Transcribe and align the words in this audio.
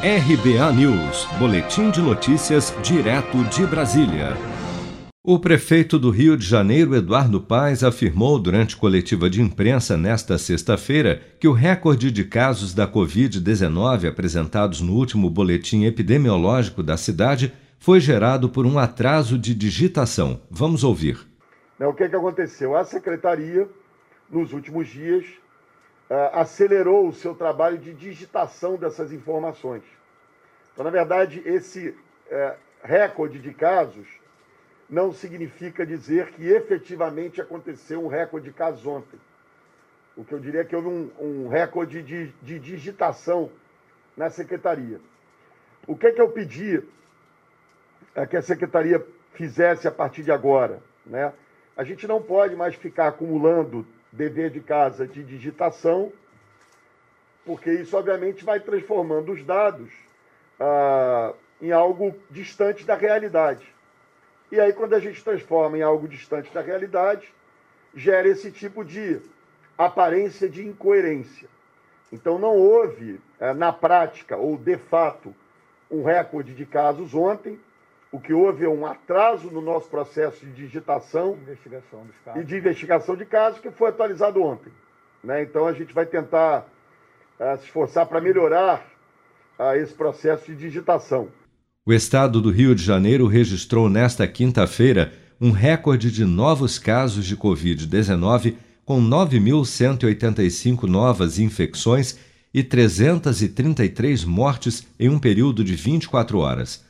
RBA 0.00 0.72
News, 0.74 1.26
Boletim 1.40 1.90
de 1.90 2.00
Notícias, 2.00 2.72
direto 2.84 3.42
de 3.46 3.66
Brasília. 3.66 4.28
O 5.24 5.40
prefeito 5.40 5.98
do 5.98 6.10
Rio 6.10 6.36
de 6.36 6.46
Janeiro, 6.46 6.94
Eduardo 6.94 7.40
Paes, 7.40 7.82
afirmou 7.82 8.38
durante 8.38 8.76
coletiva 8.76 9.28
de 9.28 9.42
imprensa 9.42 9.96
nesta 9.96 10.38
sexta-feira 10.38 11.20
que 11.40 11.48
o 11.48 11.52
recorde 11.52 12.12
de 12.12 12.22
casos 12.22 12.72
da 12.72 12.86
Covid-19 12.86 14.08
apresentados 14.08 14.80
no 14.80 14.92
último 14.92 15.28
boletim 15.28 15.84
epidemiológico 15.84 16.80
da 16.80 16.96
cidade 16.96 17.52
foi 17.80 17.98
gerado 17.98 18.48
por 18.48 18.64
um 18.64 18.78
atraso 18.78 19.36
de 19.36 19.52
digitação. 19.52 20.40
Vamos 20.48 20.84
ouvir. 20.84 21.18
O 21.80 21.92
que, 21.92 22.04
é 22.04 22.08
que 22.08 22.14
aconteceu? 22.14 22.76
A 22.76 22.84
secretaria, 22.84 23.68
nos 24.30 24.52
últimos 24.52 24.86
dias, 24.86 25.24
acelerou 26.32 27.08
o 27.08 27.12
seu 27.12 27.34
trabalho 27.34 27.78
de 27.78 27.92
digitação 27.92 28.76
dessas 28.76 29.12
informações. 29.12 29.82
Então, 30.72 30.84
na 30.84 30.90
verdade, 30.90 31.42
esse 31.44 31.88
uh, 31.88 32.54
recorde 32.82 33.38
de 33.38 33.52
casos 33.52 34.06
não 34.88 35.12
significa 35.12 35.84
dizer 35.84 36.30
que 36.32 36.46
efetivamente 36.46 37.40
aconteceu 37.40 38.02
um 38.02 38.08
recorde 38.08 38.48
de 38.48 38.54
casos 38.54 38.86
ontem. 38.86 39.20
O 40.16 40.24
que 40.24 40.32
eu 40.32 40.40
diria 40.40 40.62
é 40.62 40.64
que 40.64 40.74
houve 40.74 40.88
um, 40.88 41.10
um 41.20 41.48
recorde 41.48 42.02
de, 42.02 42.28
de, 42.42 42.58
digitação 42.58 43.50
na 44.16 44.30
secretaria. 44.30 44.98
O 45.86 45.94
que, 45.94 46.06
é 46.06 46.12
que 46.12 46.20
eu 46.20 46.30
pedi 46.30 46.82
é 48.14 48.26
que 48.26 48.36
a 48.36 48.42
secretaria 48.42 49.04
fizesse 49.34 49.86
a 49.86 49.92
partir 49.92 50.22
de 50.22 50.32
agora? 50.32 50.82
Né? 51.04 51.32
A 51.76 51.84
gente 51.84 52.06
não 52.06 52.20
pode 52.20 52.56
mais 52.56 52.74
ficar 52.74 53.08
acumulando 53.08 53.86
dever 54.12 54.50
de 54.50 54.60
casa 54.60 55.06
de 55.06 55.22
digitação, 55.22 56.12
porque 57.44 57.72
isso, 57.72 57.96
obviamente, 57.96 58.44
vai 58.44 58.60
transformando 58.60 59.32
os 59.32 59.42
dados 59.44 59.90
ah, 60.60 61.32
em 61.60 61.72
algo 61.72 62.14
distante 62.30 62.84
da 62.84 62.94
realidade. 62.94 63.66
E 64.50 64.60
aí, 64.60 64.72
quando 64.72 64.94
a 64.94 65.00
gente 65.00 65.22
transforma 65.22 65.76
em 65.76 65.82
algo 65.82 66.08
distante 66.08 66.52
da 66.52 66.60
realidade, 66.60 67.32
gera 67.94 68.28
esse 68.28 68.50
tipo 68.50 68.84
de 68.84 69.20
aparência 69.76 70.48
de 70.48 70.66
incoerência. 70.66 71.48
Então, 72.10 72.38
não 72.38 72.56
houve, 72.56 73.20
eh, 73.38 73.52
na 73.52 73.72
prática 73.72 74.36
ou 74.36 74.56
de 74.56 74.78
fato, 74.78 75.34
um 75.90 76.02
recorde 76.02 76.54
de 76.54 76.64
casos 76.64 77.14
ontem, 77.14 77.60
o 78.10 78.18
que 78.18 78.32
houve 78.32 78.64
é 78.64 78.68
um 78.68 78.86
atraso 78.86 79.50
no 79.50 79.60
nosso 79.60 79.88
processo 79.88 80.44
de 80.44 80.52
digitação 80.52 81.38
e 82.36 82.42
de 82.42 82.56
investigação 82.56 83.16
de 83.16 83.26
casos 83.26 83.60
que 83.60 83.70
foi 83.70 83.90
atualizado 83.90 84.42
ontem. 84.42 84.72
Né? 85.22 85.42
Então 85.42 85.66
a 85.66 85.72
gente 85.72 85.92
vai 85.92 86.06
tentar 86.06 86.66
uh, 87.38 87.58
se 87.58 87.64
esforçar 87.64 88.06
para 88.06 88.20
melhorar 88.20 88.86
uh, 89.58 89.74
esse 89.74 89.92
processo 89.92 90.46
de 90.46 90.56
digitação. 90.56 91.28
O 91.84 91.92
estado 91.92 92.40
do 92.40 92.50
Rio 92.50 92.74
de 92.74 92.82
Janeiro 92.82 93.26
registrou 93.26 93.88
nesta 93.88 94.26
quinta-feira 94.26 95.12
um 95.40 95.50
recorde 95.50 96.10
de 96.10 96.24
novos 96.24 96.78
casos 96.78 97.24
de 97.24 97.36
Covid-19, 97.36 98.56
com 98.84 99.00
9.185 99.02 100.84
novas 100.84 101.38
infecções 101.38 102.18
e 102.52 102.62
333 102.62 104.24
mortes 104.24 104.86
em 104.98 105.08
um 105.08 105.18
período 105.18 105.62
de 105.62 105.74
24 105.74 106.38
horas. 106.38 106.87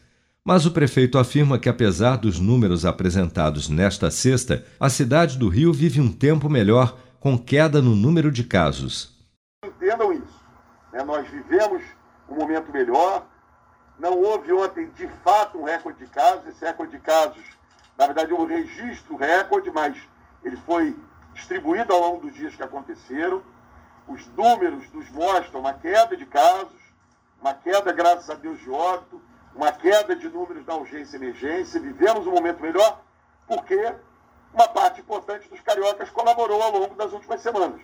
Mas 0.48 0.64
o 0.64 0.70
prefeito 0.70 1.18
afirma 1.18 1.58
que, 1.58 1.68
apesar 1.68 2.16
dos 2.16 2.40
números 2.40 2.86
apresentados 2.86 3.68
nesta 3.68 4.10
sexta, 4.10 4.64
a 4.80 4.88
cidade 4.88 5.36
do 5.36 5.46
Rio 5.46 5.74
vive 5.74 6.00
um 6.00 6.10
tempo 6.10 6.48
melhor, 6.48 6.98
com 7.20 7.38
queda 7.38 7.82
no 7.82 7.94
número 7.94 8.32
de 8.32 8.42
casos. 8.44 9.14
Entendam 9.62 10.10
isso. 10.10 10.42
Né? 10.90 11.04
Nós 11.04 11.28
vivemos 11.28 11.82
um 12.30 12.34
momento 12.34 12.72
melhor. 12.72 13.26
Não 13.98 14.18
houve 14.18 14.50
ontem, 14.54 14.88
de 14.96 15.06
fato, 15.22 15.58
um 15.58 15.64
recorde 15.64 15.98
de 15.98 16.10
casos. 16.10 16.46
Esse 16.46 16.64
recorde 16.64 16.96
de 16.96 17.02
casos, 17.02 17.44
na 17.98 18.06
verdade, 18.06 18.32
é 18.32 18.34
um 18.34 18.46
registro 18.46 19.18
recorde, 19.18 19.70
mas 19.70 19.98
ele 20.42 20.56
foi 20.64 20.96
distribuído 21.34 21.92
ao 21.92 22.00
longo 22.00 22.26
dos 22.26 22.34
dias 22.34 22.56
que 22.56 22.62
aconteceram. 22.62 23.42
Os 24.08 24.26
números 24.28 24.90
nos 24.94 25.10
mostram 25.10 25.60
uma 25.60 25.74
queda 25.74 26.16
de 26.16 26.24
casos, 26.24 26.80
uma 27.38 27.52
queda, 27.52 27.92
graças 27.92 28.30
a 28.30 28.34
Deus, 28.34 28.58
de 28.60 28.70
óbito 28.70 29.27
uma 29.54 29.72
queda 29.72 30.14
de 30.14 30.28
números 30.28 30.64
da 30.64 30.76
urgência 30.76 31.16
e 31.16 31.20
emergência, 31.20 31.80
vivemos 31.80 32.26
um 32.26 32.32
momento 32.32 32.60
melhor, 32.60 33.02
porque 33.46 33.94
uma 34.54 34.68
parte 34.68 35.00
importante 35.00 35.48
dos 35.48 35.60
cariocas 35.60 36.10
colaborou 36.10 36.62
ao 36.62 36.72
longo 36.72 36.94
das 36.94 37.12
últimas 37.12 37.40
semanas. 37.40 37.80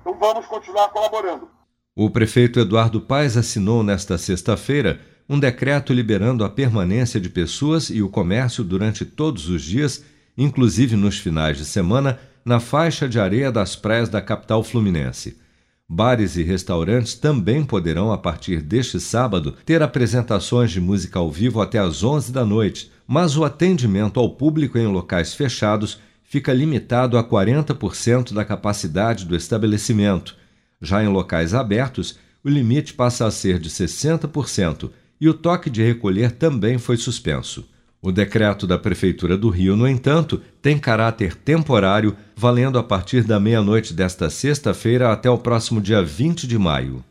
Então 0.00 0.14
vamos 0.18 0.46
continuar 0.46 0.88
colaborando. 0.88 1.48
O 1.94 2.10
prefeito 2.10 2.58
Eduardo 2.58 3.00
Paes 3.00 3.36
assinou 3.36 3.82
nesta 3.82 4.16
sexta-feira 4.16 5.00
um 5.28 5.38
decreto 5.38 5.92
liberando 5.92 6.44
a 6.44 6.50
permanência 6.50 7.20
de 7.20 7.28
pessoas 7.28 7.90
e 7.90 8.02
o 8.02 8.08
comércio 8.08 8.64
durante 8.64 9.04
todos 9.04 9.48
os 9.48 9.62
dias, 9.62 10.04
inclusive 10.36 10.96
nos 10.96 11.18
finais 11.18 11.56
de 11.56 11.64
semana, 11.64 12.18
na 12.44 12.58
faixa 12.58 13.08
de 13.08 13.20
areia 13.20 13.52
das 13.52 13.76
praias 13.76 14.08
da 14.08 14.20
capital 14.20 14.64
fluminense. 14.64 15.38
Bares 15.88 16.36
e 16.36 16.42
restaurantes 16.42 17.14
também 17.14 17.64
poderão, 17.64 18.12
a 18.12 18.18
partir 18.18 18.62
deste 18.62 18.98
sábado, 18.98 19.54
ter 19.64 19.82
apresentações 19.82 20.70
de 20.70 20.80
música 20.80 21.18
ao 21.18 21.30
vivo 21.30 21.60
até 21.60 21.78
às 21.78 22.02
11 22.02 22.32
da 22.32 22.46
noite, 22.46 22.90
mas 23.06 23.36
o 23.36 23.44
atendimento 23.44 24.18
ao 24.18 24.30
público 24.30 24.78
em 24.78 24.86
locais 24.86 25.34
fechados 25.34 26.00
fica 26.22 26.52
limitado 26.52 27.18
a 27.18 27.22
40% 27.22 28.32
da 28.32 28.44
capacidade 28.44 29.26
do 29.26 29.36
estabelecimento. 29.36 30.34
Já 30.80 31.04
em 31.04 31.08
locais 31.08 31.52
abertos, 31.52 32.18
o 32.42 32.48
limite 32.48 32.94
passa 32.94 33.26
a 33.26 33.30
ser 33.30 33.58
de 33.58 33.68
60% 33.68 34.90
e 35.20 35.28
o 35.28 35.34
toque 35.34 35.68
de 35.68 35.82
recolher 35.82 36.32
também 36.32 36.78
foi 36.78 36.96
suspenso. 36.96 37.68
O 38.04 38.10
decreto 38.10 38.66
da 38.66 38.76
Prefeitura 38.76 39.38
do 39.38 39.48
Rio, 39.48 39.76
no 39.76 39.86
entanto, 39.86 40.42
tem 40.60 40.76
caráter 40.76 41.36
temporário, 41.36 42.16
valendo 42.34 42.76
a 42.76 42.82
partir 42.82 43.22
da 43.22 43.38
meia-noite 43.38 43.94
desta 43.94 44.28
sexta-feira 44.28 45.12
até 45.12 45.30
o 45.30 45.38
próximo 45.38 45.80
dia 45.80 46.02
20 46.02 46.48
de 46.48 46.58
maio. 46.58 47.04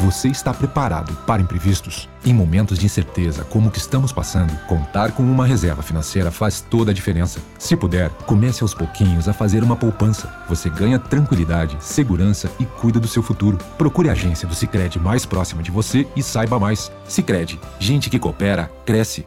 Você 0.00 0.28
está 0.28 0.54
preparado 0.54 1.14
para 1.26 1.42
imprevistos? 1.42 2.08
Em 2.24 2.32
momentos 2.32 2.78
de 2.78 2.86
incerteza 2.86 3.44
como 3.44 3.68
o 3.68 3.70
que 3.70 3.78
estamos 3.78 4.10
passando, 4.10 4.58
contar 4.66 5.12
com 5.12 5.22
uma 5.22 5.46
reserva 5.46 5.82
financeira 5.82 6.30
faz 6.30 6.62
toda 6.62 6.92
a 6.92 6.94
diferença. 6.94 7.38
Se 7.58 7.76
puder, 7.76 8.08
comece 8.24 8.62
aos 8.62 8.72
pouquinhos 8.72 9.28
a 9.28 9.34
fazer 9.34 9.62
uma 9.62 9.76
poupança. 9.76 10.34
Você 10.48 10.70
ganha 10.70 10.98
tranquilidade, 10.98 11.76
segurança 11.78 12.50
e 12.58 12.64
cuida 12.64 12.98
do 12.98 13.06
seu 13.06 13.22
futuro. 13.22 13.58
Procure 13.76 14.08
a 14.08 14.12
agência 14.12 14.48
do 14.48 14.54
Sicredi 14.54 14.98
mais 14.98 15.26
próxima 15.26 15.62
de 15.62 15.70
você 15.70 16.06
e 16.16 16.22
saiba 16.22 16.58
mais. 16.58 16.90
Sicredi, 17.06 17.60
gente 17.78 18.08
que 18.08 18.18
coopera 18.18 18.70
cresce 18.86 19.26